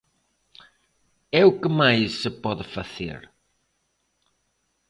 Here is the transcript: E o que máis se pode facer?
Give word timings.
E 1.39 1.41
o 1.49 1.51
que 1.61 1.69
máis 1.79 2.09
se 2.21 2.31
pode 2.43 2.65
facer? 2.75 3.19